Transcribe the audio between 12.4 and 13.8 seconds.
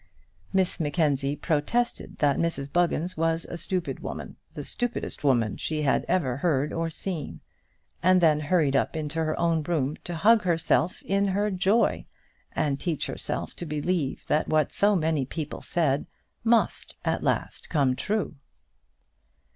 and teach herself to